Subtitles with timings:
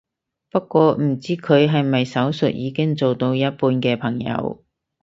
[0.49, 4.63] 不過唔知佢係咪手術已經做到一半嘅朋友